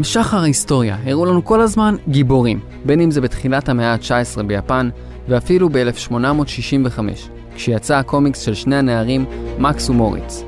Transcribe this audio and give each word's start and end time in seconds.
משחר 0.00 0.36
ההיסטוריה 0.36 0.96
הראו 1.04 1.26
לנו 1.26 1.44
כל 1.44 1.60
הזמן 1.60 1.96
גיבורים, 2.08 2.60
בין 2.84 3.00
אם 3.00 3.10
זה 3.10 3.20
בתחילת 3.20 3.68
המאה 3.68 3.92
ה-19 3.92 4.42
ביפן, 4.42 4.88
ואפילו 5.28 5.68
ב-1865, 5.68 6.98
כשיצא 7.54 7.96
הקומיקס 7.96 8.40
של 8.40 8.54
שני 8.54 8.76
הנערים 8.76 9.24
מקס 9.58 9.90
ומוריץ. 9.90 10.42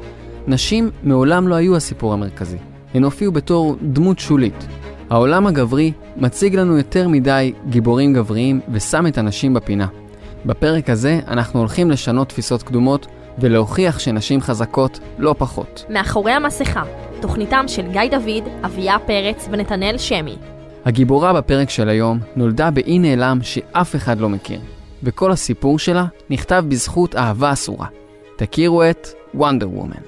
נשים 0.46 0.90
מעולם 1.02 1.48
לא 1.48 1.54
היו 1.54 1.76
הסיפור 1.76 2.12
המרכזי, 2.12 2.56
הן 2.94 3.04
הופיעו 3.04 3.32
בתור 3.32 3.76
דמות 3.82 4.18
שולית. 4.18 4.66
העולם 5.10 5.46
הגברי 5.46 5.92
מציג 6.16 6.56
לנו 6.56 6.76
יותר 6.76 7.08
מדי 7.08 7.52
גיבורים 7.70 8.12
גבריים 8.12 8.60
ושם 8.72 9.06
את 9.06 9.18
הנשים 9.18 9.54
בפינה. 9.54 9.86
בפרק 10.46 10.90
הזה 10.90 11.20
אנחנו 11.28 11.60
הולכים 11.60 11.90
לשנות 11.90 12.28
תפיסות 12.28 12.62
קדומות 12.62 13.06
ולהוכיח 13.38 13.98
שנשים 13.98 14.40
חזקות 14.40 15.00
לא 15.18 15.34
פחות. 15.38 15.84
מאחורי 15.88 16.32
המסכה, 16.32 16.82
תוכניתם 17.20 17.64
של 17.68 17.92
גיא 17.92 18.10
דוד, 18.10 18.48
אביה 18.64 18.98
פרץ 18.98 19.48
ונתנאל 19.50 19.98
שמי. 19.98 20.36
הגיבורה 20.84 21.32
בפרק 21.32 21.70
של 21.70 21.88
היום 21.88 22.18
נולדה 22.36 22.70
באי 22.70 22.98
נעלם 22.98 23.38
שאף 23.42 23.96
אחד 23.96 24.20
לא 24.20 24.28
מכיר, 24.28 24.60
וכל 25.02 25.32
הסיפור 25.32 25.78
שלה 25.78 26.04
נכתב 26.30 26.64
בזכות 26.68 27.16
אהבה 27.16 27.52
אסורה. 27.52 27.86
תכירו 28.36 28.84
את 28.84 29.08
וונדר 29.34 29.68
וומן. 29.70 30.02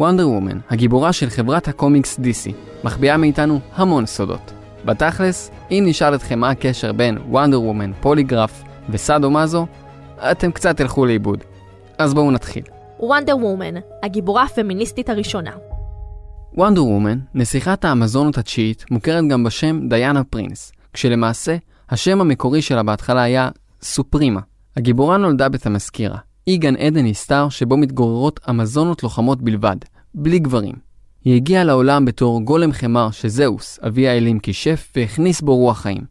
וונדר 0.00 0.28
וומן, 0.28 0.58
הגיבורה 0.70 1.12
של 1.12 1.30
חברת 1.30 1.68
הקומיקס 1.68 2.18
DC, 2.18 2.52
מחביאה 2.84 3.16
מאיתנו 3.16 3.60
המון 3.74 4.06
סודות. 4.06 4.52
בתכלס, 4.84 5.50
אם 5.70 5.84
נשאל 5.86 6.14
אתכם 6.14 6.38
מה 6.38 6.50
הקשר 6.50 6.92
בין 6.92 7.18
וונדר 7.28 7.60
וומן, 7.60 7.92
פוליגרף 8.00 8.62
וסאדו 8.90 9.30
מאזו, 9.30 9.66
אתם 10.30 10.52
קצת 10.52 10.76
תלכו 10.76 11.06
לאיבוד. 11.06 11.44
אז 12.02 12.14
בואו 12.14 12.30
נתחיל. 12.30 12.62
וונדר 13.00 13.36
וומן, 13.36 13.74
הגיבורה 14.02 14.42
הפמיניסטית 14.42 15.08
הראשונה. 15.10 15.50
וונדר 16.54 16.84
וומן, 16.84 17.18
נסיכת 17.34 17.84
האמזונות 17.84 18.38
התשיעית, 18.38 18.84
מוכרת 18.90 19.24
גם 19.28 19.44
בשם 19.44 19.88
דיאנה 19.88 20.24
פרינס, 20.24 20.72
כשלמעשה, 20.92 21.56
השם 21.90 22.20
המקורי 22.20 22.62
שלה 22.62 22.82
בהתחלה 22.82 23.22
היה 23.22 23.48
סופרימה. 23.82 24.40
הגיבורה 24.76 25.16
נולדה 25.16 25.48
בתמסקירה, 25.48 26.18
אי 26.46 26.56
גן 26.56 26.76
עדן 26.76 27.06
נסתר 27.06 27.48
שבו 27.48 27.76
מתגוררות 27.76 28.40
אמזונות 28.50 29.02
לוחמות 29.02 29.42
בלבד, 29.42 29.76
בלי 30.14 30.38
גברים. 30.38 30.74
היא 31.24 31.36
הגיעה 31.36 31.64
לעולם 31.64 32.04
בתור 32.04 32.42
גולם 32.42 32.72
חמר 32.72 33.10
שזהוס, 33.10 33.78
אבי 33.86 34.08
האלים 34.08 34.38
כישף 34.38 34.92
והכניס 34.96 35.40
בו 35.40 35.56
רוח 35.56 35.78
חיים. 35.78 36.02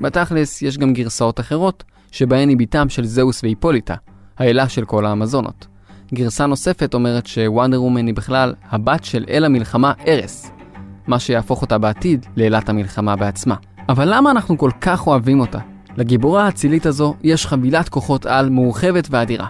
בתכלס, 0.00 0.62
יש 0.62 0.78
גם 0.78 0.92
גרסאות 0.92 1.40
אחרות, 1.40 1.84
שבהן 2.12 2.48
היא 2.48 2.56
בתם 2.56 2.88
של 2.88 3.04
זהוס 3.04 3.42
והיפוליטה, 3.42 3.94
האלה 4.40 4.68
של 4.68 4.84
כל 4.84 5.06
האמזונות. 5.06 5.66
גרסה 6.14 6.46
נוספת 6.46 6.94
אומרת 6.94 7.26
שוונדר 7.26 7.82
וומן 7.82 8.06
היא 8.06 8.14
בכלל 8.14 8.54
הבת 8.70 9.04
של 9.04 9.24
אל 9.28 9.44
המלחמה 9.44 9.92
ארס, 10.08 10.52
מה 11.06 11.18
שיהפוך 11.18 11.62
אותה 11.62 11.78
בעתיד 11.78 12.26
לאלת 12.36 12.68
המלחמה 12.68 13.16
בעצמה. 13.16 13.54
אבל 13.88 14.14
למה 14.14 14.30
אנחנו 14.30 14.58
כל 14.58 14.70
כך 14.80 15.06
אוהבים 15.06 15.40
אותה? 15.40 15.58
לגיבורה 15.96 16.46
האצילית 16.46 16.86
הזו 16.86 17.14
יש 17.22 17.46
חבילת 17.46 17.88
כוחות 17.88 18.26
על 18.26 18.50
מורחבת 18.50 19.08
ואדירה. 19.10 19.46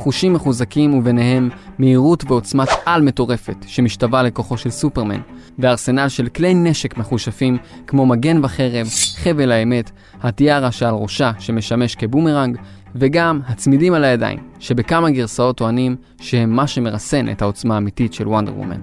חושים 0.00 0.32
מחוזקים 0.32 0.94
וביניהם 0.94 1.48
מהירות 1.78 2.24
ועוצמת 2.26 2.68
על 2.86 3.02
מטורפת 3.02 3.56
שמשתווה 3.66 4.22
לכוחו 4.22 4.56
של 4.56 4.70
סופרמן, 4.70 5.20
וארסנל 5.58 6.08
של 6.08 6.28
כלי 6.28 6.54
נשק 6.54 6.98
מחושפים 6.98 7.58
כמו 7.86 8.06
מגן 8.06 8.44
וחרב, 8.44 8.86
חבל 9.16 9.52
האמת, 9.52 9.90
הטיארה 10.22 10.72
שעל 10.72 10.94
ראשה 10.94 11.32
שמשמש 11.38 11.94
כבומרנג, 11.94 12.58
וגם 12.94 13.40
הצמידים 13.46 13.94
על 13.94 14.04
הידיים, 14.04 14.38
שבכמה 14.58 15.10
גרסאות 15.10 15.56
טוענים 15.56 15.96
שהם 16.20 16.50
מה 16.50 16.66
שמרסן 16.66 17.28
את 17.28 17.42
העוצמה 17.42 17.74
האמיתית 17.74 18.12
של 18.12 18.28
וונדר 18.28 18.54
וומן. 18.56 18.80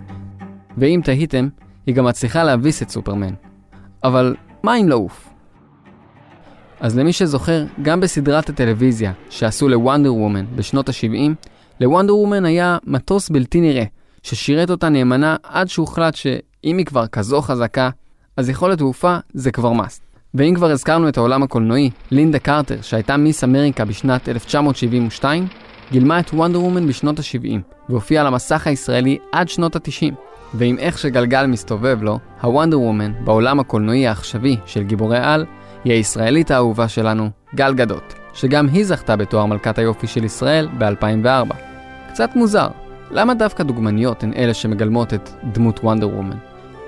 ואם 0.78 1.02
תהיתם, 1.04 1.48
היא 1.86 1.96
גם 1.96 2.06
מצליחה 2.06 2.44
להביס 2.44 2.82
את 2.82 2.90
סופרמן. 2.90 3.34
אבל 4.04 4.36
מה 4.64 4.76
אם 4.78 4.90
לעוף? 4.90 5.27
אז 6.80 6.98
למי 6.98 7.14
שזוכר, 7.14 7.64
גם 7.82 8.00
בסדרת 8.00 8.50
הטלוויזיה 8.50 9.12
שעשו 9.30 9.70
לוונדר 9.70 10.14
וומן 10.14 10.46
בשנות 10.56 10.90
ה-70, 10.90 11.48
לוונדר 11.82 12.16
וומן 12.16 12.46
היה 12.46 12.78
מטוס 12.84 13.30
בלתי 13.30 13.62
נראה, 13.62 13.84
ששירת 14.24 14.70
אותה 14.70 14.90
נאמנה 14.90 15.36
עד 15.44 15.70
שהוחלט 15.70 16.16
שאם 16.16 16.78
היא 16.78 16.86
כבר 16.86 17.08
כזו 17.08 17.42
חזקה, 17.42 17.90
אז 18.38 18.50
יכולת 18.50 18.78
תעופה 18.78 19.18
זה 19.34 19.52
כבר 19.52 19.72
מאסט. 19.72 20.02
ואם 20.34 20.54
כבר 20.56 20.72
הזכרנו 20.72 21.10
את 21.10 21.18
העולם 21.18 21.44
הקולנועי, 21.44 21.90
לינדה 22.12 22.40
קרטר, 22.40 22.82
שהייתה 22.82 23.18
מיס 23.18 23.44
אמריקה 23.44 23.86
בשנת 23.86 24.30
1972, 24.30 25.48
גילמה 25.92 26.20
את 26.20 26.30
וונדר 26.34 26.62
וומן 26.62 26.88
בשנות 26.88 27.20
ה-70, 27.20 27.60
והופיעה 27.90 28.22
על 28.22 28.28
המסך 28.28 28.68
הישראלי 28.68 29.18
עד 29.32 29.50
שנות 29.50 29.76
ה-90. 29.76 30.14
ועם 30.54 30.78
איך 30.80 30.98
שגלגל 30.98 31.46
מסתובב 31.46 32.04
לו, 32.04 32.20
הוונדר 32.42 32.80
וומן, 32.80 33.12
בעולם 33.24 33.60
הקולנועי 33.60 34.08
העכשווי 34.08 34.58
של 34.66 34.84
גיבורי 34.84 35.18
על, 35.18 35.46
היא 35.84 35.94
הישראלית 35.94 36.52
האהובה 36.52 36.88
שלנו, 36.88 37.30
גל 37.56 37.74
גדות, 37.74 38.14
שגם 38.34 38.68
היא 38.68 38.86
זכתה 38.86 39.16
בתואר 39.16 39.46
מלכת 39.46 39.78
היופי 39.78 40.08
של 40.08 40.24
ישראל 40.24 40.68
ב-2004. 40.78 41.56
קצת 42.10 42.30
מוזר, 42.36 42.68
למה 43.12 43.34
דווקא 43.34 43.64
דוגמניות 43.64 44.24
הן 44.24 44.34
אלה 44.34 44.54
שמגלמות 44.54 45.14
את 45.14 45.30
דמות 45.44 45.80
וונדר 45.84 46.08
וומן? 46.08 46.38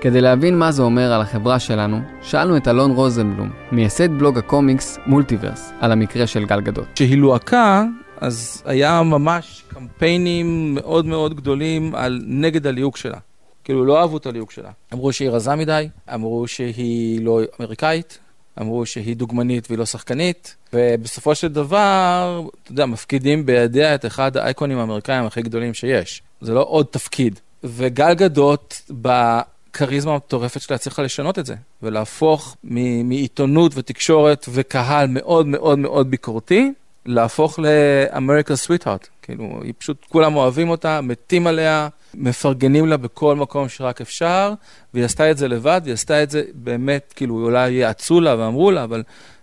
כדי 0.00 0.20
להבין 0.20 0.58
מה 0.58 0.72
זה 0.72 0.82
אומר 0.82 1.12
על 1.12 1.20
החברה 1.20 1.58
שלנו, 1.58 2.00
שאלנו 2.22 2.56
את 2.56 2.68
אלון 2.68 2.90
רוזנבלום, 2.90 3.50
מייסד 3.72 4.10
בלוג 4.18 4.38
הקומיקס 4.38 4.98
מולטיברס, 5.06 5.72
על 5.80 5.92
המקרה 5.92 6.26
של 6.26 6.44
גל 6.44 6.60
גדות. 6.60 6.86
כשהיא 6.94 7.18
לוהקה, 7.18 7.84
אז 8.20 8.62
היה 8.66 9.02
ממש 9.02 9.64
קמפיינים 9.68 10.74
מאוד 10.74 11.06
מאוד 11.06 11.34
גדולים 11.34 11.94
על 11.94 12.22
נגד 12.26 12.66
הליהוק 12.66 12.96
שלה. 12.96 13.18
כאילו 13.64 13.84
לא 13.84 14.00
אהבו 14.00 14.16
את 14.16 14.26
הליהוק 14.26 14.50
שלה. 14.50 14.70
אמרו 14.92 15.12
שהיא 15.12 15.30
רזה 15.30 15.54
מדי, 15.54 15.88
אמרו 16.14 16.48
שהיא 16.48 17.24
לא 17.24 17.40
אמריקאית, 17.60 18.18
אמרו 18.60 18.86
שהיא 18.86 19.16
דוגמנית 19.16 19.66
והיא 19.68 19.78
לא 19.78 19.86
שחקנית, 19.86 20.56
ובסופו 20.72 21.34
של 21.34 21.48
דבר, 21.48 22.42
אתה 22.62 22.72
יודע, 22.72 22.86
מפקידים 22.86 23.46
בידיה 23.46 23.94
את 23.94 24.06
אחד 24.06 24.36
האייקונים 24.36 24.78
האמריקאים 24.78 25.26
הכי 25.26 25.42
גדולים 25.42 25.74
שיש. 25.74 26.22
זה 26.40 26.54
לא 26.54 26.64
עוד 26.68 26.86
תפקיד. 26.90 27.40
וגל 27.64 28.14
גדות, 28.14 28.82
בכריזמה 28.90 30.12
המטורפת 30.12 30.60
שלה, 30.60 30.76
הצליחה 30.76 31.02
לשנות 31.02 31.38
את 31.38 31.46
זה, 31.46 31.54
ולהפוך 31.82 32.56
מעיתונות 33.04 33.72
ותקשורת 33.74 34.46
וקהל 34.52 35.06
מאוד 35.08 35.46
מאוד 35.46 35.78
מאוד 35.78 36.10
ביקורתי, 36.10 36.72
להפוך 37.06 37.58
לאמריקה 37.58 38.56
סוויטהארט. 38.56 39.08
כאילו, 39.22 39.60
היא 39.62 39.72
פשוט, 39.78 40.06
כולם 40.08 40.36
אוהבים 40.36 40.70
אותה, 40.70 41.00
מתים 41.00 41.46
עליה, 41.46 41.88
מפרגנים 42.14 42.86
לה 42.86 42.96
בכל 42.96 43.36
מקום 43.36 43.68
שרק 43.68 44.00
אפשר, 44.00 44.52
והיא 44.94 45.04
עשתה 45.04 45.30
את 45.30 45.38
זה 45.38 45.48
לבד, 45.48 45.80
והיא 45.84 45.94
עשתה 45.94 46.22
את 46.22 46.30
זה 46.30 46.42
באמת, 46.54 47.12
כאילו, 47.16 47.44
אולי 47.44 47.70
יעצו 47.70 48.20
לה 48.20 48.38
ואמרו 48.38 48.70
לה, 48.70 48.84
אבל 48.84 49.02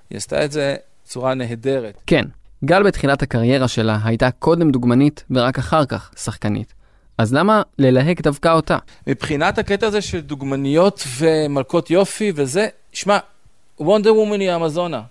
היא 0.09 0.18
עשתה 0.18 0.45
את 0.45 0.51
זה 0.51 0.75
בצורה 1.06 1.34
נהדרת. 1.34 2.01
כן, 2.07 2.25
גל 2.66 2.84
בתחילת 2.84 3.22
הקריירה 3.22 3.68
שלה 3.68 4.00
הייתה 4.03 4.31
קודם 4.31 4.72
דוגמנית 4.72 5.24
ורק 5.31 5.57
אחר 5.57 5.85
כך 5.85 6.12
שחקנית. 6.18 6.74
אז 7.18 7.34
למה 7.34 7.62
ללהק 7.79 8.22
דווקא 8.22 8.53
אותה? 8.53 8.78
מבחינת 9.07 9.57
הקטע 9.57 9.88
הזה 9.88 10.01
של 10.01 10.19
דוגמניות 10.19 11.03
ומלכות 11.18 11.91
יופי 11.91 12.31
וזה, 12.35 12.68
שמע, 12.94 13.18
וונדר 13.79 14.16
וומן 14.16 14.39
היא 14.39 14.56
אמזונה. 14.56 15.01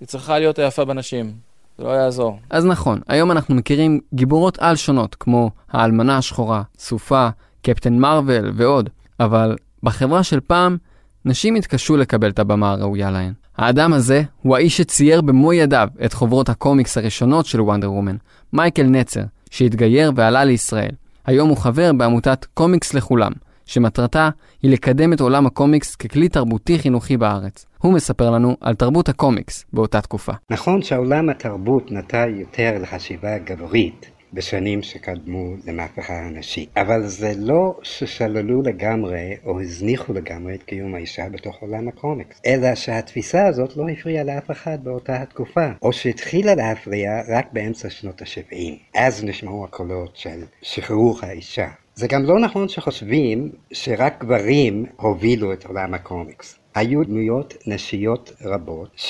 היא 0.00 0.08
צריכה 0.08 0.38
להיות 0.38 0.58
היפה 0.58 0.84
בנשים. 0.84 1.49
זה 1.80 1.86
לא 1.86 1.90
יעזור. 1.90 2.38
אז 2.50 2.66
נכון, 2.66 3.00
היום 3.08 3.30
אנחנו 3.30 3.54
מכירים 3.54 4.00
גיבורות 4.14 4.58
על 4.58 4.76
שונות, 4.76 5.14
כמו 5.14 5.50
האלמנה 5.70 6.18
השחורה, 6.18 6.62
סופה, 6.78 7.28
קפטן 7.62 7.98
מרוויל 7.98 8.52
ועוד, 8.54 8.90
אבל 9.20 9.56
בחברה 9.82 10.22
של 10.22 10.40
פעם, 10.40 10.76
נשים 11.24 11.54
התקשו 11.54 11.96
לקבל 11.96 12.30
את 12.30 12.38
הבמה 12.38 12.70
הראויה 12.70 13.10
להן. 13.10 13.32
האדם 13.56 13.92
הזה 13.92 14.22
הוא 14.42 14.56
האיש 14.56 14.76
שצייר 14.76 15.20
במו 15.20 15.52
ידיו 15.52 15.88
את 16.04 16.12
חוברות 16.12 16.48
הקומיקס 16.48 16.98
הראשונות 16.98 17.46
של 17.46 17.60
וונדר 17.60 17.92
וומן, 17.92 18.16
מייקל 18.52 18.82
נצר, 18.82 19.22
שהתגייר 19.50 20.12
ועלה 20.14 20.44
לישראל. 20.44 20.92
היום 21.26 21.48
הוא 21.48 21.56
חבר 21.56 21.92
בעמותת 21.92 22.46
קומיקס 22.54 22.94
לכולם, 22.94 23.32
שמטרתה 23.70 24.30
היא 24.62 24.70
לקדם 24.70 25.12
את 25.12 25.20
עולם 25.20 25.46
הקומיקס 25.46 25.96
ככלי 25.96 26.28
תרבותי 26.28 26.78
חינוכי 26.78 27.16
בארץ. 27.16 27.66
הוא 27.78 27.92
מספר 27.92 28.30
לנו 28.30 28.56
על 28.60 28.74
תרבות 28.74 29.08
הקומיקס 29.08 29.64
באותה 29.72 30.00
תקופה. 30.00 30.32
נכון 30.50 30.82
שעולם 30.82 31.28
התרבות 31.28 31.92
נטה 31.92 32.26
יותר 32.28 32.78
לחשיבה 32.82 33.38
גברית 33.38 34.10
בשנים 34.32 34.82
שקדמו 34.82 35.54
למהפכה 35.66 36.14
הנשית, 36.14 36.68
אבל 36.76 37.06
זה 37.06 37.32
לא 37.36 37.78
ששללו 37.82 38.62
לגמרי 38.62 39.36
או 39.44 39.60
הזניחו 39.60 40.12
לגמרי 40.12 40.54
את 40.54 40.62
קיום 40.62 40.94
האישה 40.94 41.28
בתוך 41.28 41.56
עולם 41.60 41.88
הקומיקס, 41.88 42.40
אלא 42.46 42.74
שהתפיסה 42.74 43.46
הזאת 43.46 43.76
לא 43.76 43.88
הפריעה 43.88 44.24
לאף 44.24 44.50
אחד 44.50 44.84
באותה 44.84 45.22
התקופה, 45.22 45.68
או 45.82 45.92
שהתחילה 45.92 46.54
להפריע 46.54 47.10
רק 47.28 47.46
באמצע 47.52 47.90
שנות 47.90 48.22
ה-70. 48.22 48.56
אז 48.94 49.24
נשמעו 49.24 49.64
הקולות 49.64 50.16
של 50.16 50.42
שחרור 50.62 51.18
האישה. 51.22 51.68
זה 51.94 52.06
גם 52.06 52.24
לא 52.24 52.40
נכון 52.40 52.68
שחושבים 52.68 53.50
שרק 53.72 54.24
גברים 54.24 54.86
הובילו 54.96 55.52
את 55.52 55.66
עולם 55.66 55.94
הקומיקס. 55.94 56.58
היו 56.74 57.04
דמויות 57.04 57.54
נשיות 57.66 58.32
רבות 58.44 59.00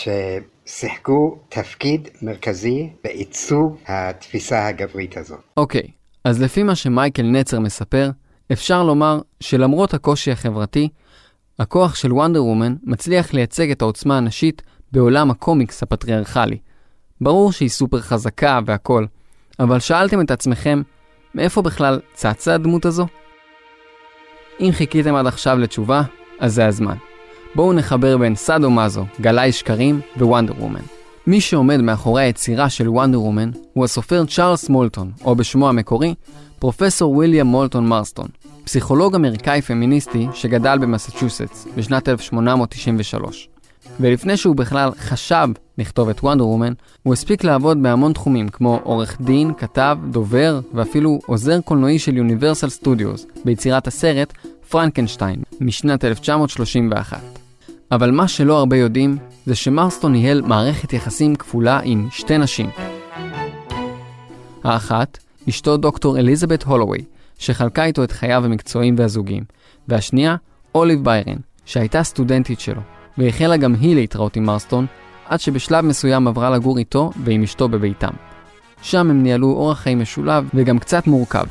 ששיחקו 0.67 1.39
תפקיד 1.49 2.09
מרכזי 2.23 2.89
בעיצוב 3.05 3.77
התפיסה 3.87 4.67
הגברית 4.67 5.17
הזאת. 5.17 5.41
אוקיי, 5.57 5.83
אז 6.25 6.43
לפי 6.43 6.63
מה 6.63 6.75
שמייקל 6.75 7.23
נצר 7.23 7.61
מספר, 7.61 8.11
אפשר 8.53 8.83
לומר 8.83 9.21
שלמרות 9.41 9.95
הקושי 9.95 10.31
החברתי, 10.31 10.89
הכוח 11.59 11.95
של 11.95 12.13
וונדר 12.13 12.45
וומן 12.45 12.75
מצליח 12.85 13.33
לייצג 13.33 13.71
את 13.71 13.83
העוצמה 13.83 14.17
הנשית 14.17 14.63
בעולם 14.93 15.31
הקומיקס 15.31 15.83
הפטריארכלי. 15.83 16.59
ברור 17.21 17.53
שהיא 17.53 17.69
סופר 17.69 18.01
חזקה 18.01 18.61
והכל, 18.67 19.07
אבל 19.59 19.79
שאלתם 19.79 20.21
את 20.21 20.31
עצמכם, 20.31 20.83
מאיפה 21.35 21.63
בכלל 21.63 22.01
צצה 22.15 22.55
הדמות 22.55 22.85
הזו? 22.85 23.07
אם 24.61 24.71
חיכיתם 24.73 25.15
עד 25.15 25.27
עכשיו 25.27 25.59
לתשובה, 25.59 26.03
אז 26.41 26.55
זה 26.55 26.67
הזמן. 26.67 26.97
בואו 27.55 27.73
נחבר 27.73 28.17
בין 28.17 28.35
סאדו 28.35 28.71
מאזו, 28.71 29.05
גלאי 29.21 29.53
שקרים 29.53 30.01
ווונדר 30.17 30.55
וומן. 30.59 30.81
מי 31.27 31.41
שעומד 31.41 31.81
מאחורי 31.81 32.23
היצירה 32.23 32.71
של 32.71 32.89
וונדר 32.89 33.21
וומן 33.21 33.51
הוא 33.73 33.85
הסופר 33.85 34.25
צ'ארלס 34.27 34.69
מולטון, 34.69 35.13
או 35.25 35.35
בשמו 35.35 35.69
המקורי, 35.69 36.15
פרופסור 36.59 37.17
ויליאם 37.17 37.47
מולטון 37.47 37.87
מרסטון, 37.87 38.29
פסיכולוג 38.65 39.15
אמריקאי 39.15 39.63
פמיניסטי 39.63 40.27
שגדל 40.35 40.79
במסצ'וסטס 40.79 41.67
בשנת 41.77 42.09
1893. 42.09 43.49
ולפני 44.01 44.37
שהוא 44.37 44.57
בכלל 44.57 44.91
חשב 44.99 45.49
לכתוב 45.81 46.09
את 46.09 46.21
וונדר 46.21 46.47
וומן, 46.47 46.73
הוא 47.03 47.13
הספיק 47.13 47.45
לעבוד 47.45 47.83
בהמון 47.83 48.13
תחומים 48.13 48.49
כמו 48.49 48.81
עורך 48.83 49.21
דין, 49.21 49.53
כתב, 49.59 49.99
דובר 50.11 50.61
ואפילו 50.75 51.19
עוזר 51.27 51.61
קולנועי 51.61 51.99
של 51.99 52.17
יוניברסל 52.17 52.69
סטודיוס 52.69 53.27
ביצירת 53.45 53.87
הסרט 53.87 54.33
פרנקנשטיין 54.71 55.43
משנת 55.61 56.05
1931. 56.05 57.21
אבל 57.93 58.11
מה 58.11 58.29
שלא 58.29 58.59
הרבה 58.59 58.77
יודעים 58.77 59.19
זה 59.47 59.55
שמרסטון 59.55 60.13
ניהל 60.13 60.43
מערכת 60.43 60.93
יחסים 60.93 61.37
כפולה 61.37 61.81
עם 61.85 62.09
שתי 62.11 62.39
נשים. 62.39 62.71
האחת, 64.65 65.19
אשתו 65.49 65.77
דוקטור 65.77 66.19
אליזבת 66.19 66.63
הולווי, 66.63 67.05
שחלקה 67.39 67.85
איתו 67.85 68.05
את 68.05 68.13
חייו 68.13 68.45
המקצועיים 68.45 68.95
והזוגיים, 68.99 69.45
והשנייה, 69.89 70.37
אוליב 70.75 71.05
ביירן, 71.05 71.37
שהייתה 71.65 72.03
סטודנטית 72.03 72.61
שלו, 72.61 72.81
והחלה 73.19 73.57
גם 73.57 73.75
היא 73.81 73.95
להתראות 73.95 74.37
עם 74.37 74.45
מרסטון, 74.45 74.87
עד 75.31 75.41
שבשלב 75.41 75.85
מסוים 75.85 76.29
עברה 76.29 76.51
לגור 76.51 76.79
איתו 76.79 77.11
ועם 77.25 77.43
אשתו 77.43 77.69
בביתם. 77.69 78.11
שם 78.83 79.11
הם 79.11 79.23
ניהלו 79.23 79.53
אורח 79.53 79.79
חיים 79.79 80.01
משולב 80.01 80.49
וגם 80.55 80.79
קצת 80.79 81.07
מורכב. 81.07 81.45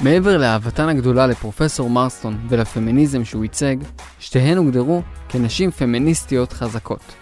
מעבר 0.00 0.38
לאהבתן 0.38 0.88
הגדולה 0.88 1.26
לפרופסור 1.26 1.90
מרסטון 1.90 2.38
ולפמיניזם 2.48 3.24
שהוא 3.24 3.44
ייצג, 3.44 3.76
שתיהן 4.18 4.58
הוגדרו 4.58 5.02
כנשים 5.28 5.70
פמיניסטיות 5.70 6.52
חזקות. 6.52 7.14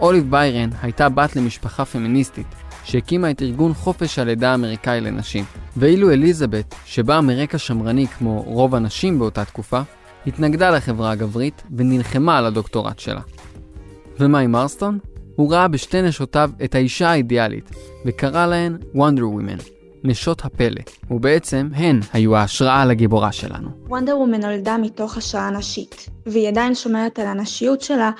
אוליב 0.00 0.30
ביירן 0.30 0.70
הייתה 0.82 1.08
בת 1.08 1.36
למשפחה 1.36 1.84
פמיניסטית, 1.84 2.46
שהקימה 2.84 3.30
את 3.30 3.42
ארגון 3.42 3.74
חופש 3.74 4.18
הלידה 4.18 4.50
האמריקאי 4.50 5.00
לנשים, 5.00 5.44
ואילו 5.76 6.10
אליזבת, 6.10 6.74
שבאה 6.84 7.20
מרקע 7.20 7.58
שמרני 7.58 8.06
כמו 8.06 8.42
רוב 8.42 8.74
הנשים 8.74 9.18
באותה 9.18 9.44
תקופה, 9.44 9.80
התנגדה 10.26 10.70
לחברה 10.70 11.10
הגברית 11.10 11.62
ונלחמה 11.76 12.38
על 12.38 12.46
הדוקטורט 12.46 12.98
שלה. 12.98 13.20
ומה 14.20 14.38
עם 14.38 14.52
מרסטון? 14.52 14.98
הוא 15.36 15.52
ראה 15.52 15.68
בשתי 15.68 16.02
נשותיו 16.02 16.50
את 16.64 16.74
האישה 16.74 17.10
האידיאלית, 17.10 17.70
וקרא 18.06 18.46
להן 18.46 18.76
וונדר 18.94 19.28
ווימן, 19.28 19.56
נשות 20.04 20.44
הפלא, 20.44 20.80
ובעצם 21.10 21.68
הן 21.74 22.00
היו 22.12 22.36
ההשראה 22.36 22.84
לגיבורה 22.84 23.32
שלנו. 23.32 23.68
וונדר 23.88 24.18
וומן 24.18 24.40
נולדה 24.40 24.76
מתוך 24.78 25.16
השראה 25.16 25.50
נשית, 25.50 26.08
והיא 26.26 26.48
עדיין 26.48 26.74
שומרת 26.74 27.18
על 27.18 27.26
הנשיות 27.26 27.80
שלה 27.80 28.10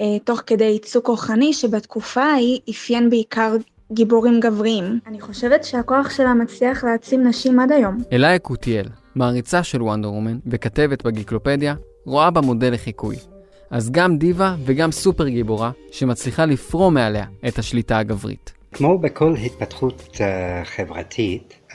אה, 0.00 0.18
תוך 0.24 0.42
כדי 0.46 0.64
ייצוג 0.64 1.04
כוחני 1.04 1.52
שבתקופה 1.52 2.22
ההיא 2.22 2.60
אפיין 2.70 3.10
בעיקר 3.10 3.56
גיבורים 3.92 4.40
גבריים. 4.40 5.00
אני 5.06 5.20
חושבת 5.20 5.64
שהכוח 5.64 6.10
שלה 6.10 6.34
מצליח 6.34 6.84
להעצים 6.84 7.26
נשים 7.26 7.60
עד 7.60 7.72
היום. 7.72 7.98
אליה 8.12 8.38
קוטיאל, 8.38 8.86
מעריצה 9.14 9.62
של 9.62 9.82
וונדר 9.82 10.12
וומן 10.12 10.38
וכתבת 10.46 11.02
בגיקלופדיה, 11.02 11.74
רואה 12.04 12.30
בה 12.30 12.40
מודל 12.40 12.72
לחיקוי. 12.72 13.16
אז 13.70 13.90
גם 13.90 14.18
דיבה 14.18 14.54
וגם 14.64 14.92
סופר 14.92 15.28
גיבורה 15.28 15.70
שמצליחה 15.92 16.46
לפרום 16.46 16.94
מעליה 16.94 17.26
את 17.48 17.58
השליטה 17.58 17.98
הגברית. 17.98 18.52
כמו 18.72 18.98
בכל 18.98 19.34
התפתחות 19.34 20.08
uh, 20.14 20.20
חברתית 20.64 21.54
uh, 21.70 21.74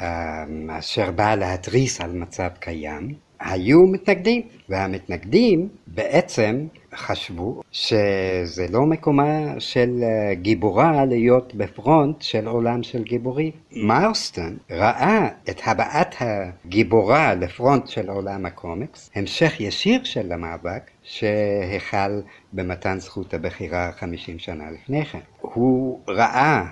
אשר 0.80 1.12
באה 1.12 1.36
להתריס 1.36 2.02
על 2.02 2.12
מצב 2.12 2.48
קיים, 2.60 3.14
היו 3.42 3.88
מתנגדים, 3.88 4.42
והמתנגדים 4.70 5.70
בעצם 5.88 6.68
חשבו 6.96 7.62
שזה 7.72 8.66
לא 8.70 8.86
מקומה 8.86 9.54
של 9.60 9.90
uh, 10.00 10.36
גיבורה 10.36 11.06
להיות 11.06 11.56
בפרונט 11.56 12.22
של 12.22 12.48
עולם 12.48 12.84
של 12.84 13.04
גיבורים. 13.04 13.52
מרסטון 13.72 14.58
ראה 14.72 15.28
את 15.50 15.62
הבעת 15.66 16.16
הגיבורה 16.20 17.36
לפרונט 17.36 17.88
של 17.88 18.10
עולם 18.10 18.46
הקומיקס, 18.46 19.10
המשך 19.16 19.60
ישיר 19.60 20.04
של 20.04 20.32
המאבק 20.32 20.92
שהחל 21.04 22.22
במתן 22.54 23.00
זכות 23.00 23.34
הבחירה 23.34 23.92
50 23.92 24.40
שנה 24.40 24.64
לפני 24.72 25.06
כן. 25.06 25.20
הוא 25.42 26.00
ראה 26.08 26.64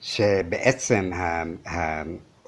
שבעצם 0.00 1.10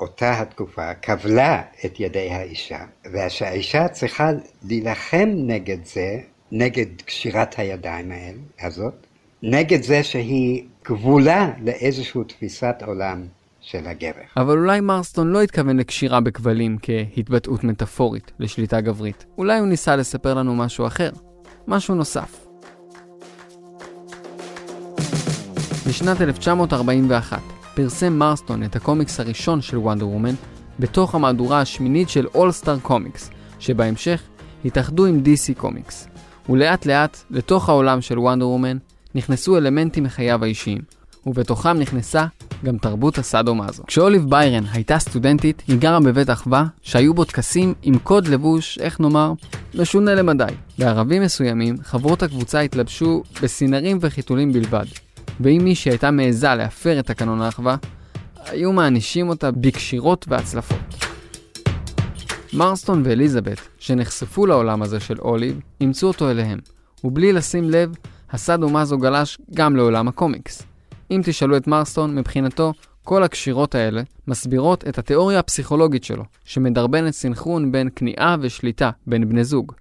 אותה 0.01 0.41
התקופה 0.41 0.95
כבלה 0.95 1.63
את 1.85 2.01
ידי 2.01 2.31
האישה, 2.31 2.79
ושהאישה 3.13 3.89
צריכה 3.89 4.31
להילחם 4.69 5.29
נגד 5.37 5.85
זה, 5.85 6.19
נגד 6.53 6.87
קשירת 7.05 7.55
הידיים 7.59 8.13
האלה, 8.13 8.39
הזאת, 8.61 8.95
נגד 9.43 9.83
זה 9.83 10.03
שהיא 10.03 10.65
כבולה 10.85 11.51
לאיזושהי 11.63 12.21
תפיסת 12.29 12.75
עולם 12.87 13.27
של 13.61 13.87
הגבר. 13.87 14.23
אבל 14.37 14.59
אולי 14.59 14.81
מרסטון 14.81 15.33
לא 15.33 15.43
התכוון 15.43 15.77
לקשירה 15.77 16.21
בכבלים 16.21 16.77
כהתבטאות 16.83 17.65
מטאפורית 17.65 18.33
לשליטה 18.39 18.81
גברית. 18.81 19.25
אולי 19.39 19.59
הוא 19.59 19.69
ניסה 19.69 19.97
לספר 19.97 20.35
לנו 20.35 20.55
משהו 20.55 20.87
אחר, 20.87 21.11
משהו 21.67 21.95
נוסף. 21.95 22.47
בשנת 25.89 26.21
1941 26.21 27.56
פרסם 27.77 28.13
מרסטון 28.13 28.63
את 28.63 28.77
הקומיקס 28.77 29.21
הראשון 29.21 29.61
של 29.61 29.79
וונדר 29.79 30.09
וומן 30.09 30.35
בתוך 30.79 31.15
המהדורה 31.15 31.61
השמינית 31.61 32.09
של 32.09 32.27
All 32.35 32.63
Star 32.63 32.89
Comics, 32.89 33.33
שבהמשך 33.59 34.23
התאחדו 34.65 35.07
עם 35.07 35.23
DC 35.25 35.59
קומיקס. 35.61 36.09
ולאט 36.49 36.87
לאט, 36.87 37.19
לתוך 37.31 37.69
העולם 37.69 38.01
של 38.01 38.19
וונדר 38.19 38.49
וומן, 38.49 38.77
נכנסו 39.15 39.57
אלמנטים 39.57 40.05
מחייו 40.05 40.45
האישיים, 40.45 40.79
ובתוכם 41.27 41.79
נכנסה 41.79 42.27
גם 42.65 42.79
תרבות 42.79 43.19
הסאדו 43.19 43.55
מאזו. 43.55 43.83
כשאוליב 43.87 44.25
ביירן 44.31 44.65
הייתה 44.73 44.99
סטודנטית, 44.99 45.63
היא 45.69 45.79
גרה 45.79 46.01
בבית 46.01 46.31
אחווה, 46.31 46.67
שהיו 46.83 47.15
בו 47.15 47.25
טקסים 47.25 47.75
עם 47.83 47.99
קוד 47.99 48.29
לבוש, 48.29 48.79
איך 48.79 49.01
נאמר, 49.01 49.33
משונה 49.75 50.15
למדי. 50.15 50.45
בערבים 50.79 51.23
מסוימים, 51.23 51.77
חברות 51.83 52.23
הקבוצה 52.23 52.61
התלבשו 52.61 53.23
בסינרים 53.43 53.99
וחיתולים 54.01 54.53
בלבד, 54.53 54.87
ואם 55.41 55.61
מישהי 55.65 55.93
הייתה 55.93 56.11
מעיזה 56.11 56.55
להפר 56.55 56.99
את 56.99 57.07
תקנון 57.07 57.43
האחווה, 57.43 57.77
היו 58.47 58.73
מענישים 58.73 59.29
אותה 59.29 59.51
בקשירות 59.51 60.27
והצלפות. 60.29 61.07
מרסטון 62.53 63.03
ואליזבת, 63.05 63.61
שנחשפו 63.79 64.47
לעולם 64.47 64.83
הזה 64.83 65.01
של 65.01 65.19
אוליב, 65.19 65.61
אימצו 65.81 66.09
אותו 66.09 66.31
אליהם, 66.31 66.59
ובלי 67.05 67.33
לשים 67.33 67.71
לב, 67.71 67.95
הסאדו 68.31 68.69
מאזו 68.69 68.99
גלש 68.99 69.39
גם 69.55 69.77
לעולם 69.77 70.09
הקומיקס. 70.09 70.63
אם 71.11 71.21
תשאלו 71.25 71.57
את 71.57 71.67
מרסטון, 71.67 72.15
מבחינתו, 72.15 72.73
כל 73.05 73.23
הקשירות 73.23 73.75
האלה 73.75 74.03
מסבירות 74.29 74.89
את 74.89 74.99
התיאוריה 74.99 75.39
הפסיכולוגית 75.39 76.05
שלו, 76.05 76.25
שמדרבנת 76.45 77.13
סנכרון 77.13 77.73
בין 77.73 77.89
כניעה 77.97 78.37
ושליטה 78.41 78.91
בין 79.07 79.29
בני 79.29 79.45
זוג. 79.45 79.73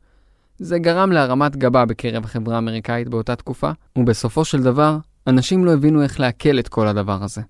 זה 0.60 0.80
גרם 0.80 1.12
להרמת 1.12 1.56
גבה 1.56 1.86
בקרב 1.86 2.24
החברה 2.24 2.56
האמריקאית 2.56 3.10
באותה 3.10 3.36
תקופה, 3.36 3.72
ובסופו 3.96 4.46
של 4.46 4.64
דבר, 4.64 4.98
אנשים 5.27 5.65
לא 5.65 5.74
הבינו 5.74 6.03
איך 6.03 6.20
לעכל 6.20 6.60
את 6.60 6.67
כל 6.67 6.88
הדבר 6.88 7.24
הזה. 7.24 7.41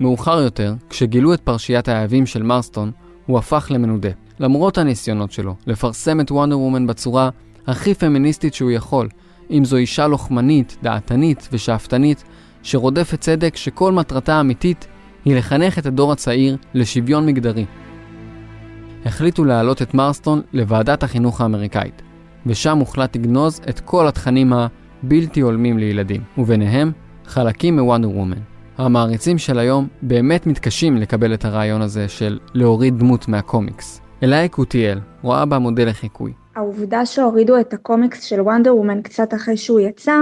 מאוחר 0.00 0.40
יותר, 0.40 0.74
כשגילו 0.90 1.34
את 1.34 1.40
פרשיית 1.40 1.88
האהבים 1.88 2.26
של 2.26 2.42
מרסטון, 2.42 2.90
הוא 3.26 3.38
הפך 3.38 3.66
למנודה. 3.70 4.08
למרות 4.38 4.78
הניסיונות 4.78 5.32
שלו 5.32 5.54
לפרסם 5.66 6.20
את 6.20 6.30
וונדר 6.30 6.58
וומן 6.58 6.86
בצורה 6.86 7.30
הכי 7.66 7.94
פמיניסטית 7.94 8.54
שהוא 8.54 8.70
יכול, 8.70 9.08
אם 9.50 9.64
זו 9.64 9.76
אישה 9.76 10.06
לוחמנית, 10.06 10.76
דעתנית 10.82 11.48
ושאפתנית, 11.52 12.24
שרודפת 12.62 13.20
צדק 13.20 13.56
שכל 13.56 13.92
מטרתה 13.92 14.34
האמיתית 14.34 14.86
היא 15.24 15.36
לחנך 15.36 15.78
את 15.78 15.86
הדור 15.86 16.12
הצעיר 16.12 16.56
לשוויון 16.74 17.26
מגדרי. 17.26 17.64
החליטו 19.04 19.44
להעלות 19.44 19.82
את 19.82 19.94
מרסטון 19.94 20.42
לוועדת 20.52 21.02
החינוך 21.02 21.40
האמריקאית, 21.40 22.02
ושם 22.46 22.78
הוחלט 22.78 23.16
לגנוז 23.16 23.60
את 23.68 23.80
כל 23.80 24.08
התכנים 24.08 24.52
הבלתי 25.04 25.40
הולמים 25.40 25.78
לילדים, 25.78 26.20
וביניהם 26.38 26.92
חלקים 27.24 27.78
מוונדר 27.78 28.10
וומן. 28.10 28.38
המעריצים 28.78 29.38
של 29.38 29.58
היום 29.58 29.86
באמת 30.02 30.46
מתקשים 30.46 30.96
לקבל 30.96 31.34
את 31.34 31.44
הרעיון 31.44 31.82
הזה 31.82 32.08
של 32.08 32.38
להוריד 32.54 32.98
דמות 32.98 33.28
מהקומיקס. 33.28 34.00
אלייק 34.22 34.52
קוטיאל 34.52 34.98
רואה 35.22 35.46
בה 35.46 35.58
מודל 35.58 35.88
לחיקוי. 35.88 36.32
העובדה 36.56 37.06
שהורידו 37.06 37.60
את 37.60 37.72
הקומיקס 37.72 38.22
של 38.22 38.40
וונדר 38.40 38.76
וומן 38.76 39.02
קצת 39.02 39.34
אחרי 39.34 39.56
שהוא 39.56 39.80
יצא, 39.80 40.16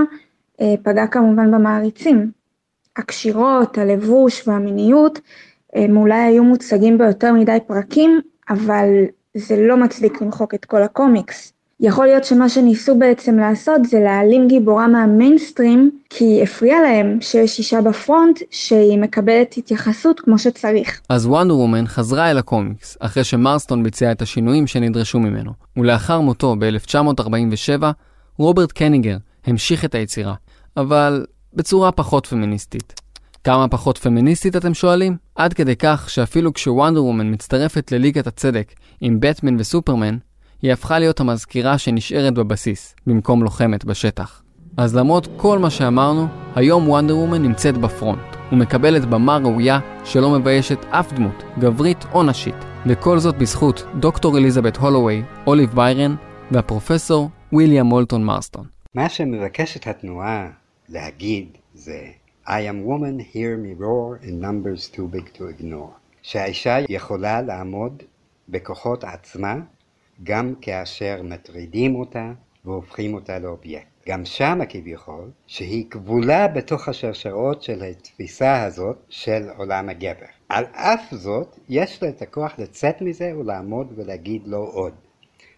אה, 0.61 0.75
פגע 0.83 1.07
כמובן 1.07 1.51
במעריצים. 1.51 2.31
הקשירות, 2.97 3.79
הלבוש 3.79 4.49
והמיניות 4.49 5.21
הם 5.75 5.97
אולי 5.97 6.21
היו 6.21 6.45
מוצגים 6.45 6.99
ביותר 6.99 7.33
מדי 7.33 7.59
פרקים, 7.67 8.21
אבל 8.49 8.89
זה 9.37 9.67
לא 9.67 9.77
מצדיק 9.77 10.23
למחוק 10.23 10.55
את 10.55 10.65
כל 10.65 10.83
הקומיקס. 10.83 11.54
יכול 11.81 12.07
להיות 12.07 12.25
שמה 12.25 12.49
שניסו 12.49 12.99
בעצם 12.99 13.39
לעשות 13.39 13.85
זה 13.85 14.01
להעלים 14.01 14.49
גיבורה 14.49 14.87
מהמיינסטרים, 14.89 15.91
כי 16.11 16.43
הפריע 16.43 16.83
להם 16.83 17.19
שיש 17.21 17.59
אישה 17.59 17.81
בפרונט 17.81 18.41
שהיא 18.51 18.99
מקבלת 18.99 19.55
התייחסות 19.57 20.21
כמו 20.21 20.39
שצריך. 20.39 21.01
אז 21.09 21.27
וונדר 21.27 21.57
וומן 21.57 21.87
חזרה 21.87 22.31
אל 22.31 22.39
הקומיקס, 22.39 22.97
אחרי 23.01 23.25
שמרסטון 23.25 23.83
ביצע 23.83 24.13
את 24.13 24.23
השינויים 24.23 24.67
שנדרשו 24.67 25.21
ממנו, 25.21 25.53
ולאחר 25.77 26.21
מותו 26.21 26.57
ב-1947, 26.59 27.83
רוברט 28.39 28.73
קניגר 28.73 29.17
המשיך 29.47 29.85
את 29.85 29.95
היצירה, 29.95 30.35
אבל 30.77 31.27
בצורה 31.55 31.93
פחות 31.93 32.27
פמיניסטית. 32.27 33.01
כמה 33.45 33.69
פחות 33.69 33.99
פמיניסטית 33.99 34.57
אתם 34.57 34.75
שואלים? 34.75 35.17
עד 35.35 35.53
כדי 35.53 35.77
כך 35.77 36.11
שאפילו 36.11 36.53
כשוונדר 36.53 37.05
וומן 37.05 37.33
מצטרפת 37.33 37.93
לליגת 37.93 38.27
הצדק 38.27 38.73
עם 39.01 39.21
בטמן 39.21 39.61
וסופרמן, 39.61 40.17
היא 40.65 40.73
הפכה 40.73 40.99
להיות 40.99 41.21
המזכירה 41.21 41.79
שנשארת 41.79 42.35
בבסיס, 42.35 42.95
במקום 43.07 43.43
לוחמת 43.43 43.85
בשטח. 43.85 44.43
אז 44.77 44.97
למרות 44.97 45.29
כל 45.37 45.59
מה 45.59 45.71
שאמרנו, 45.71 46.27
היום 46.55 46.89
וונדר 46.89 47.17
וומן 47.17 47.43
נמצאת 47.43 47.79
בפרונט, 47.79 48.37
ומקבלת 48.53 49.05
במה 49.05 49.37
ראויה 49.37 49.79
שלא 50.05 50.39
מביישת 50.39 50.85
אף 50.85 51.13
דמות, 51.13 51.43
גברית 51.59 52.05
או 52.13 52.23
נשית. 52.23 52.55
וכל 52.87 53.19
זאת 53.19 53.39
בזכות 53.39 53.85
דוקטור 54.01 54.39
אליזבת 54.39 54.77
הולווי, 54.77 55.23
אוליב 55.47 55.71
ביירן 55.75 56.15
והפרופסור 56.51 57.31
ויליאם 57.53 57.87
מולטון 57.87 58.25
מרסטון. 58.25 58.67
מה 58.95 59.09
שמבקשת 59.09 59.87
התנועה 59.87 60.51
להגיד 60.89 61.49
זה 61.75 61.99
I 62.47 62.51
am 62.51 62.89
woman, 62.89 63.35
hear 63.35 63.57
me 63.57 63.83
roar, 63.83 64.27
in 64.27 64.41
numbers 64.41 64.97
too 64.97 65.17
big 65.17 65.39
to 65.39 65.43
ignore. 65.61 65.93
שהאישה 66.23 66.77
יכולה 66.89 67.43
לעמוד 67.43 68.03
בכוחות 68.49 69.05
עצמה 69.05 69.55
גם 70.23 70.55
כאשר 70.61 71.21
מטרידים 71.25 71.95
אותה 71.95 72.33
והופכים 72.65 73.15
אותה 73.15 73.39
לאובייקט. 73.39 73.87
גם 74.09 74.25
שמה 74.25 74.67
כביכול, 74.67 75.31
שהיא 75.47 75.85
כבולה 75.91 76.49
בתוך 76.49 76.89
השרשרות 76.89 77.63
של 77.63 77.83
התפיסה 77.83 78.63
הזאת 78.63 78.97
של 79.09 79.49
עולם 79.57 79.89
הגבר. 79.89 80.27
על 80.49 80.65
אף 80.73 81.01
זאת, 81.11 81.59
יש 81.69 82.03
לה 82.03 82.09
את 82.09 82.23
הכוח 82.23 82.59
לצאת 82.59 83.03
מזה 83.03 83.37
ולעמוד 83.39 83.93
ולהגיד 83.97 84.43
לא 84.47 84.71
עוד. 84.73 84.93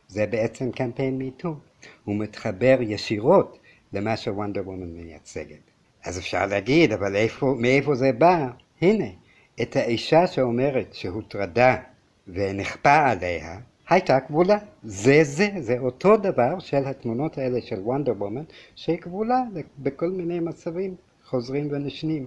זה 0.08 0.26
בעצם 0.26 0.70
קמפיין 0.70 1.18
מיטו. 1.18 1.56
הוא 2.04 2.16
מתחבר 2.16 2.78
ישירות 2.80 3.58
למה 3.92 4.16
שוונדר 4.16 4.62
וומן 4.68 4.86
מייצגת. 4.86 5.70
אז 6.04 6.18
אפשר 6.18 6.46
להגיד, 6.46 6.92
אבל 6.92 7.16
איפה, 7.16 7.54
מאיפה 7.58 7.94
זה 7.94 8.12
בא? 8.12 8.48
הנה, 8.82 9.08
את 9.62 9.76
האישה 9.76 10.26
שאומרת 10.26 10.94
שהוטרדה 10.94 11.76
ונכפה 12.28 13.10
עליה, 13.10 13.58
כבולה. 14.26 14.56
זה 14.82 15.20
זה, 15.22 15.48
זה 15.58 15.76
אותו 15.78 16.16
דבר 16.16 16.58
של 16.58 16.86
התמונות 16.86 17.38
האלה 17.38 17.58
של 17.60 17.76
וונדר 17.80 18.12
וומן, 18.18 18.42
שהיא 18.76 18.96
כבולה 18.96 19.42
בכל 19.78 20.08
מיני 20.08 20.40
מצבים 20.40 20.94
חוזרים 21.26 21.68
ונשנים 21.70 22.26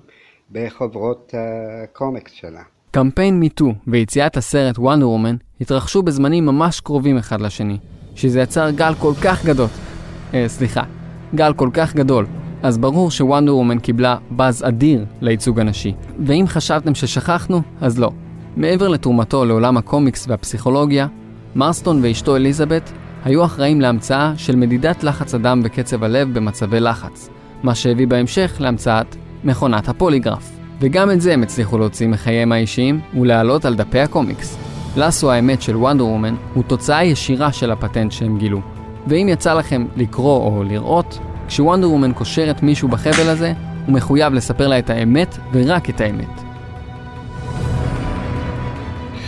בחוברות 0.52 1.34
הקומיקס 1.38 2.32
שלה. 2.32 2.62
קמפיין 2.92 3.40
מיטו 3.40 3.74
ויציאת 3.88 4.38
הסרט 4.38 4.80
וונדר 4.80 5.10
וומן 5.10 5.36
התרחשו 5.62 6.04
בזמנים 6.04 6.46
ממש 6.46 6.80
קרובים 6.80 7.18
אחד 7.18 7.42
לשני, 7.42 7.78
שזה 8.16 8.42
יצר 8.42 8.70
גל 8.70 8.94
כל 9.00 9.14
כך 9.24 9.46
גדול, 9.46 9.68
אה, 10.34 10.46
סליחה, 10.48 10.84
גל 11.36 11.54
כל 11.54 11.70
כך 11.74 11.96
גדול, 11.96 12.26
אז 12.64 12.78
ברור 12.78 13.12
שוונדר 13.12 13.56
וומן 13.56 13.80
קיבלה 13.80 14.18
באז 14.32 14.64
אדיר 14.64 15.06
לייצוג 15.22 15.60
הנשי. 15.60 15.94
ואם 16.26 16.46
חשבתם 16.48 16.96
ששכחנו, 16.96 17.62
אז 17.82 18.00
לא. 18.00 18.12
מעבר 18.58 18.88
לתרומתו 18.88 19.46
לעולם 19.46 19.78
הקומיקס 19.78 20.28
והפסיכולוגיה, 20.28 21.08
מרסטון 21.56 22.00
ואשתו 22.04 22.36
אליזבת 22.36 22.92
היו 23.26 23.46
אחראים 23.46 23.82
להמצאה 23.82 24.34
של 24.38 24.56
מדידת 24.56 25.04
לחץ 25.04 25.36
הדם 25.36 25.62
וקצב 25.64 26.04
הלב 26.04 26.34
במצבי 26.34 26.80
לחץ, 26.80 27.30
מה 27.64 27.76
שהביא 27.76 28.08
בהמשך 28.08 28.58
להמצאת 28.60 29.16
מכונת 29.44 29.90
הפוליגרף. 29.90 30.52
וגם 30.80 31.12
את 31.12 31.22
זה 31.22 31.34
הם 31.34 31.44
הצליחו 31.44 31.78
להוציא 31.78 32.08
מחייהם 32.08 32.52
האישיים 32.52 33.00
ולהעלות 33.20 33.66
על 33.66 33.76
דפי 33.76 34.00
הקומיקס. 34.00 34.58
לאסו 34.98 35.32
האמת 35.32 35.62
של 35.62 35.78
וונדר 35.78 36.06
וומן 36.06 36.36
הוא 36.54 36.64
תוצאה 36.64 37.04
ישירה 37.04 37.52
של 37.52 37.72
הפטנט 37.72 38.12
שהם 38.12 38.38
גילו. 38.38 38.62
ואם 39.08 39.28
יצא 39.30 39.54
לכם 39.54 39.86
לקרוא 39.96 40.38
או 40.38 40.64
לראות, 40.64 41.20
כשוונדר 41.48 41.90
וומן 41.90 42.14
קושרת 42.14 42.64
מישהו 42.64 42.88
בחבל 42.88 43.30
הזה, 43.30 43.54
הוא 43.86 43.96
מחויב 43.96 44.34
לספר 44.34 44.68
לה 44.68 44.80
את 44.80 44.90
האמת 44.90 45.38
ורק 45.54 45.90
את 45.90 46.02
האמת. 46.02 46.42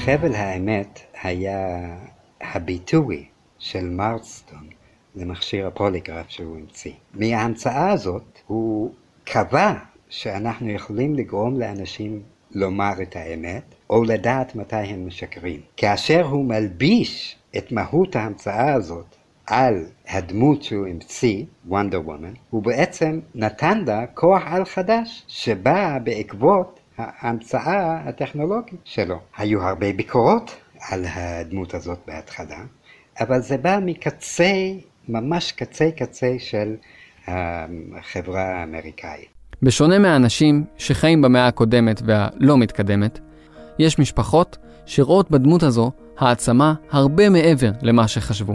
חבל 0.05 0.35
האמת 0.35 0.99
היה 1.23 1.95
הביטוי 2.41 3.25
של 3.59 3.89
מרסטון 3.89 4.67
למכשיר 5.15 5.67
הפוליגרף 5.67 6.29
שהוא 6.29 6.57
המציא. 6.57 6.91
מההמצאה 7.13 7.91
הזאת 7.91 8.39
הוא 8.47 8.91
קבע 9.23 9.73
שאנחנו 10.09 10.69
יכולים 10.69 11.15
לגרום 11.15 11.59
לאנשים 11.59 12.21
לומר 12.51 12.93
את 13.01 13.15
האמת, 13.15 13.63
או 13.89 14.03
לדעת 14.03 14.55
מתי 14.55 14.75
הם 14.75 15.07
משקרים. 15.07 15.61
כאשר 15.77 16.25
הוא 16.25 16.45
מלביש 16.45 17.37
את 17.57 17.71
מהות 17.71 18.15
ההמצאה 18.15 18.73
הזאת 18.73 19.15
על 19.45 19.85
הדמות 20.07 20.63
שהוא 20.63 20.87
המציא, 20.87 21.45
וונדר 21.67 22.01
וומן, 22.05 22.33
הוא 22.49 22.63
בעצם 22.63 23.19
נתן 23.35 23.83
לה 23.87 24.07
כוח 24.07 24.41
על 24.45 24.65
חדש 24.65 25.23
שבא 25.27 25.97
בעקבות 26.03 26.79
ההמצאה 26.97 27.97
הטכנולוגית 28.09 28.79
שלו. 28.83 29.19
היו 29.37 29.61
הרבה 29.61 29.93
ביקורות 29.93 30.55
על 30.89 31.05
הדמות 31.13 31.73
הזאת 31.73 32.00
בהתחלה, 32.07 32.59
אבל 33.19 33.41
זה 33.41 33.57
בא 33.57 33.79
מקצה, 33.85 34.53
ממש 35.09 35.51
קצה 35.51 35.89
קצה 35.97 36.35
של 36.39 36.75
החברה 37.27 38.41
האמריקאית. 38.41 39.27
בשונה 39.63 40.00
מהאנשים 40.00 40.63
שחיים 40.77 41.21
במאה 41.21 41.47
הקודמת 41.47 42.01
והלא 42.05 42.57
מתקדמת, 42.57 43.19
יש 43.79 44.00
משפחות 44.00 44.57
שרואות 44.85 45.31
בדמות 45.31 45.63
הזו 45.63 45.91
העצמה 46.17 46.73
הרבה 46.91 47.29
מעבר 47.29 47.71
למה 47.81 48.07
שחשבו. 48.07 48.53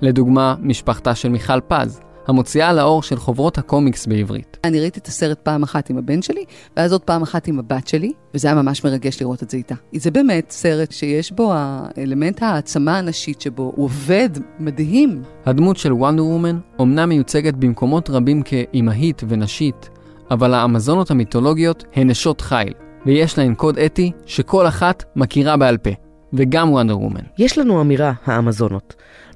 לדוגמה, 0.00 0.54
משפחתה 0.60 1.14
של 1.14 1.28
מיכל 1.28 1.60
פז, 1.60 2.00
המוציאה 2.26 2.72
לאור 2.72 3.02
של 3.02 3.16
חוברות 3.16 3.58
הקומיקס 3.58 4.06
בעברית. 4.06 4.56
אני 4.64 4.80
ראיתי 4.80 5.00
את 5.00 5.06
הסרט 5.06 5.38
פעם 5.38 5.62
אחת 5.62 5.90
עם 5.90 5.98
הבן 5.98 6.22
שלי, 6.22 6.44
ואז 6.76 6.92
עוד 6.92 7.00
פעם 7.00 7.22
אחת 7.22 7.48
עם 7.48 7.58
הבת 7.58 7.88
שלי, 7.88 8.12
וזה 8.34 8.48
היה 8.48 8.54
ממש 8.54 8.84
מרגש 8.84 9.20
לראות 9.20 9.42
את 9.42 9.50
זה 9.50 9.56
איתה. 9.56 9.74
זה 9.94 10.10
באמת 10.10 10.50
סרט 10.50 10.92
שיש 10.92 11.32
בו 11.32 11.52
האלמנט 11.54 12.42
העצמה 12.42 12.98
הנשית 12.98 13.40
שבו, 13.40 13.72
הוא 13.76 13.84
עובד 13.84 14.28
מדהים. 14.58 15.22
הדמות 15.46 15.76
של 15.76 15.92
וונדר 15.92 16.24
וומן 16.24 16.58
אומנם 16.78 17.08
מיוצגת 17.08 17.54
במקומות 17.54 18.10
רבים 18.10 18.42
כאימהית 18.42 19.22
ונשית, 19.28 19.88
אבל 20.30 20.54
האמזונות 20.54 21.10
המיתולוגיות 21.10 21.84
הן 21.94 22.10
נשות 22.10 22.40
חיל, 22.40 22.72
ויש 23.06 23.38
להן 23.38 23.54
קוד 23.54 23.78
אתי 23.78 24.12
שכל 24.26 24.66
אחת 24.66 25.04
מכירה 25.16 25.56
בעל 25.56 25.76
פה, 25.78 25.90
וגם 26.32 26.72
וונדר 26.72 26.98
וומן. 26.98 27.24
יש 27.38 27.58
לנו 27.58 27.80
אמירה, 27.80 28.12
האמזונות. 28.26 28.94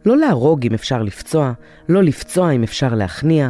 לא 0.09 0.17
להרוג 0.17 0.67
אם 0.67 0.75
אפשר 0.75 1.03
לפצוע, 1.03 1.53
לא 1.88 2.03
לפצוע 2.03 2.50
אם 2.50 2.62
אפשר 2.62 2.95
להכניע, 2.95 3.49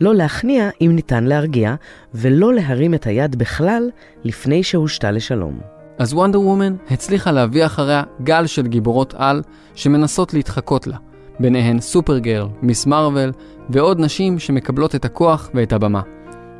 לא 0.00 0.14
להכניע 0.14 0.70
אם 0.80 0.92
ניתן 0.94 1.24
להרגיע, 1.24 1.74
ולא 2.14 2.54
להרים 2.54 2.94
את 2.94 3.06
היד 3.06 3.36
בכלל 3.36 3.90
לפני 4.24 4.62
שהושתה 4.62 5.10
לשלום. 5.10 5.58
אז 5.98 6.14
וונדר 6.14 6.40
וומן 6.40 6.74
הצליחה 6.90 7.32
להביא 7.32 7.66
אחריה 7.66 8.02
גל 8.22 8.46
של 8.46 8.66
גיבורות 8.66 9.14
על 9.16 9.42
שמנסות 9.74 10.34
להתחקות 10.34 10.86
לה, 10.86 10.96
ביניהן 11.40 11.80
סופרגרל, 11.80 12.48
מיס 12.62 12.86
מרוויל 12.86 13.32
ועוד 13.70 14.00
נשים 14.00 14.38
שמקבלות 14.38 14.94
את 14.94 15.04
הכוח 15.04 15.50
ואת 15.54 15.72
הבמה. 15.72 16.00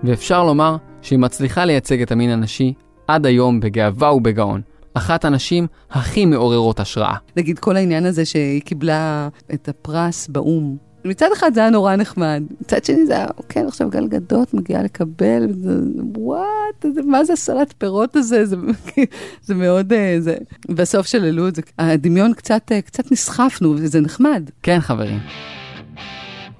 ואפשר 0.04 0.44
לומר 0.44 0.76
שהיא 1.02 1.18
מצליחה 1.18 1.64
לייצג 1.64 2.02
את 2.02 2.12
המין 2.12 2.30
הנשי 2.30 2.74
עד 3.08 3.26
היום 3.26 3.60
בגאווה 3.60 4.12
ובגאון. 4.12 4.60
אחת 4.94 5.24
הנשים 5.24 5.66
הכי 5.90 6.26
מעוררות 6.26 6.80
השראה. 6.80 7.14
נגיד 7.36 7.58
כל 7.58 7.76
העניין 7.76 8.06
הזה 8.06 8.24
שהיא 8.24 8.62
קיבלה 8.62 9.28
את 9.54 9.68
הפרס 9.68 10.28
באו"ם. 10.28 10.76
מצד 11.04 11.28
אחד 11.32 11.54
זה 11.54 11.60
היה 11.60 11.70
נורא 11.70 11.96
נחמד, 11.96 12.42
מצד 12.60 12.84
שני 12.84 13.06
זה 13.06 13.16
היה, 13.16 13.26
כן, 13.48 13.66
עכשיו 13.66 13.90
גל 13.90 14.06
גדות 14.08 14.54
מגיעה 14.54 14.82
לקבל, 14.82 15.46
וואט, 16.16 16.84
מה 17.06 17.24
זה 17.24 17.36
סלט 17.36 17.74
פירות 17.78 18.16
הזה, 18.16 18.46
זה, 18.46 18.56
זה 19.42 19.54
מאוד, 19.54 19.92
אה, 19.92 20.16
זה, 20.18 20.36
בסוף 20.68 21.06
את 21.48 21.54
זה, 21.54 21.62
הדמיון 21.78 22.34
קצת, 22.34 22.72
אה, 22.72 22.80
קצת 22.80 23.12
נסחפנו, 23.12 23.74
וזה 23.76 24.00
נחמד. 24.00 24.50
כן, 24.62 24.80
חברים. 24.80 25.18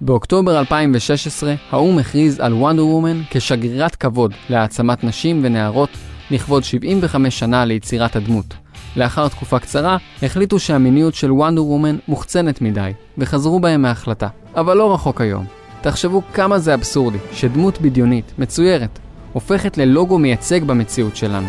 באוקטובר 0.01 0.59
2016, 0.59 1.55
האו"ם 1.71 1.99
הכריז 1.99 2.41
על 2.41 2.53
וונדר 2.53 2.87
וומן 2.87 3.23
כשגרירת 3.31 3.95
כבוד 3.97 4.33
להעצמת 4.51 5.05
נשים 5.05 5.41
ונערות 5.43 5.91
לכבוד 6.31 6.65
75 6.65 7.39
שנה 7.39 7.65
ליצירת 7.65 8.17
הדמות. 8.17 8.55
לאחר 8.97 9.29
תקופה 9.29 9.59
קצרה, 9.59 9.97
החליטו 10.23 10.59
שהמיניות 10.59 11.15
של 11.15 11.33
וונדר 11.33 11.65
וומן 11.65 11.97
מוחצנת 12.09 12.61
מדי, 12.61 12.91
וחזרו 13.19 13.61
בהם 13.61 13.83
מההחלטה. 13.83 14.29
אבל 14.57 14.77
לא 14.77 14.95
רחוק 14.95 15.21
היום. 15.21 15.45
תחשבו 15.81 16.23
כמה 16.33 16.59
זה 16.59 16.75
אבסורדי, 16.75 17.19
שדמות 17.33 17.81
בדיונית, 17.81 18.33
מצוירת, 18.39 18.99
הופכת 19.33 19.79
ללוגו 19.79 20.19
מייצג 20.19 20.65
במציאות 20.65 21.17
שלנו. 21.17 21.49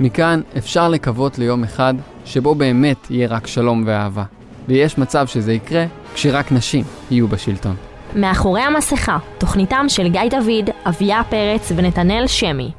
מכאן 0.00 0.40
אפשר 0.58 0.88
לקוות 0.88 1.38
ליום 1.38 1.64
אחד 1.64 1.94
שבו 2.24 2.54
באמת 2.54 3.10
יהיה 3.10 3.28
רק 3.28 3.46
שלום 3.46 3.82
ואהבה. 3.86 4.24
ויש 4.68 4.98
מצב 4.98 5.26
שזה 5.26 5.52
יקרה 5.52 5.84
כשרק 6.14 6.52
נשים 6.52 6.84
יהיו 7.10 7.28
בשלטון. 7.28 7.76
מאחורי 8.16 8.60
המסכה, 8.60 9.18
תוכניתם 9.38 9.84
של 9.88 10.08
גיא 10.08 10.20
דוד, 10.30 10.70
אביה 10.86 11.22
פרץ 11.30 11.72
ונתנאל 11.76 12.26
שמי. 12.26 12.70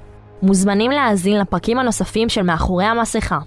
מוזמנים 0.41 0.91
להאזין 0.91 1.39
לפרקים 1.39 1.79
הנוספים 1.79 2.29
של 2.29 2.41
מאחורי 2.41 2.86
המסכה, 2.86 3.39